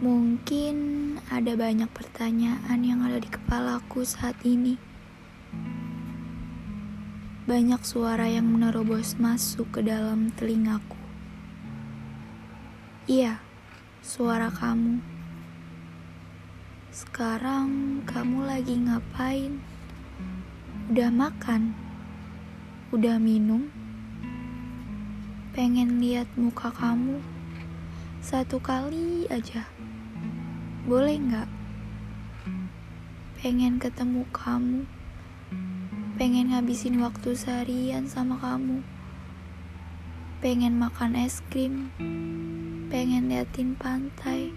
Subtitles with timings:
[0.00, 0.76] Mungkin
[1.28, 4.80] ada banyak pertanyaan yang ada di kepalaku saat ini.
[7.44, 10.96] Banyak suara yang menerobos masuk ke dalam telingaku.
[13.04, 13.44] Iya,
[14.00, 15.04] suara kamu.
[16.88, 19.60] Sekarang kamu lagi ngapain?
[20.88, 21.76] Udah makan?
[22.88, 23.68] Udah minum?
[25.52, 27.20] Pengen lihat muka kamu
[28.24, 29.79] satu kali aja.
[30.80, 31.48] Boleh nggak?
[33.36, 34.88] Pengen ketemu kamu.
[36.16, 38.80] Pengen ngabisin waktu seharian sama kamu.
[40.40, 41.92] Pengen makan es krim.
[42.88, 44.56] Pengen liatin pantai.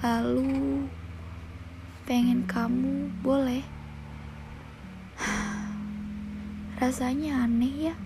[0.00, 0.88] Lalu
[2.08, 3.68] pengen kamu boleh.
[6.80, 7.96] Rasanya aneh ya.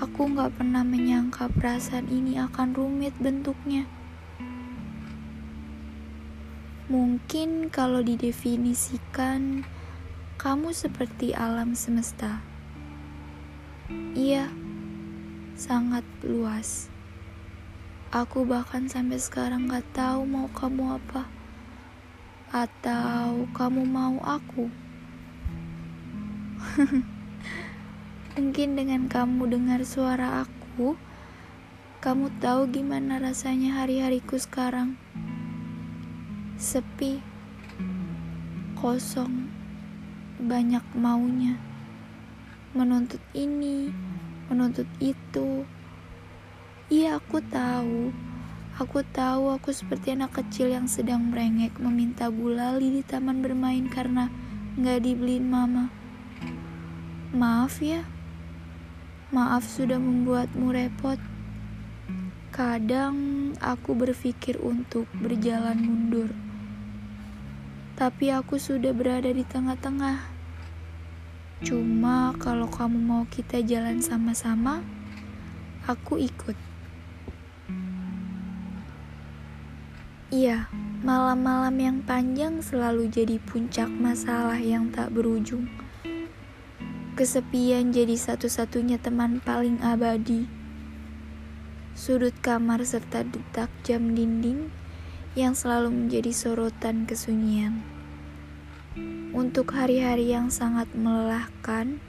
[0.00, 3.84] Aku gak pernah menyangka perasaan ini akan rumit bentuknya.
[6.86, 9.66] Mungkin kalau didefinisikan,
[10.38, 12.46] kamu seperti alam semesta.
[14.14, 14.46] Iya,
[15.58, 16.86] sangat luas.
[18.14, 21.26] Aku bahkan sampai sekarang gak tahu mau kamu apa.
[22.54, 24.70] Atau kamu mau aku.
[28.38, 30.94] Mungkin dengan kamu dengar suara aku,
[31.98, 34.94] kamu tahu gimana rasanya hari-hariku sekarang.
[36.56, 37.20] Sepi,
[38.72, 39.52] kosong,
[40.40, 41.60] banyak maunya.
[42.72, 43.92] Menuntut ini,
[44.48, 45.68] menuntut itu.
[46.88, 48.08] Iya, aku tahu.
[48.80, 54.32] Aku tahu aku seperti anak kecil yang sedang merengek meminta gulali di taman bermain karena
[54.80, 55.92] nggak dibeliin mama.
[57.36, 58.00] Maaf ya,
[59.26, 61.20] Maaf sudah membuatmu repot.
[62.54, 66.30] Kadang aku berpikir untuk berjalan mundur,
[67.96, 70.28] tapi aku sudah berada di tengah-tengah.
[71.64, 74.84] Cuma kalau kamu mau kita jalan sama-sama,
[75.88, 76.52] aku ikut.
[80.28, 80.68] Iya,
[81.00, 85.64] malam-malam yang panjang selalu jadi puncak masalah yang tak berujung.
[87.16, 90.44] Kesepian jadi satu-satunya teman paling abadi.
[91.96, 94.68] Sudut kamar serta detak jam dinding
[95.36, 97.84] yang selalu menjadi sorotan kesunyian.
[99.36, 102.00] Untuk hari-hari yang sangat melelahkan,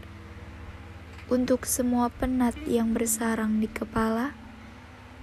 [1.27, 4.31] untuk semua penat yang bersarang di kepala,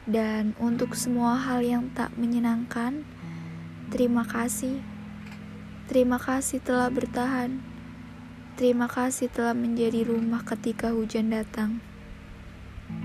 [0.05, 3.09] dan untuk semua hal yang tak menyenangkan,
[3.89, 4.85] terima kasih.
[5.89, 7.65] Terima kasih telah bertahan.
[8.61, 11.81] Terima kasih telah menjadi rumah ketika hujan datang.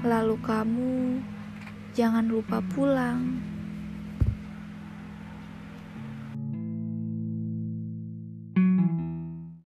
[0.03, 1.23] Lalu kamu
[1.95, 3.58] jangan lupa pulang.